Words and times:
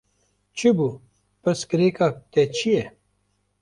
Çi 0.57 0.69
bû, 0.77 0.89
pirsgirêka 1.41 2.07
te 2.31 2.43
çi 2.55 2.69
ye? 2.75 2.85